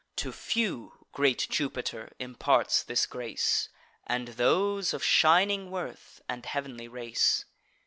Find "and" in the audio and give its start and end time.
4.07-4.29, 6.27-6.43